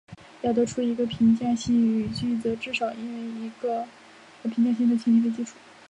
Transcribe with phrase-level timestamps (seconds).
[0.41, 3.87] 要得出一个评价性语句则至少应以一个
[4.49, 5.51] 评价性的前提为基础。